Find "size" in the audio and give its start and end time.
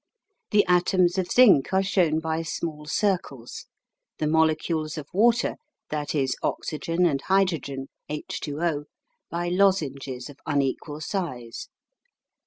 11.01-11.69